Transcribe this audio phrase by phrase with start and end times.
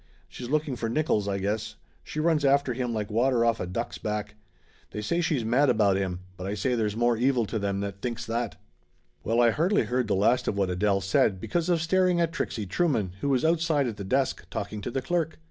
[0.27, 1.75] She's looking for Nickolls, I guess.
[2.03, 4.33] She runs after him like water off a duck's back.
[4.89, 7.45] They say she's mad Laughter Limited 87 about him, but I say there's more evil
[7.45, 8.55] to them that thinks it!"
[9.23, 12.65] Well, I hardly heard the last of what Adele said, because of staring at Trixie
[12.65, 15.37] Trueman, who was out side at the desk talking to the clerk.